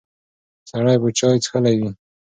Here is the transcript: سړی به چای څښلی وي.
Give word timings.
سړی 0.69 0.97
به 1.01 1.09
چای 1.17 1.37
څښلی 1.43 1.75
وي. 1.79 1.89